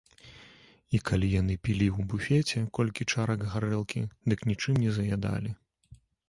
[0.97, 4.03] І калі яны пілі ў буфеце колькі чарак гарэлкі,
[4.35, 5.55] дык нічым не заядалі.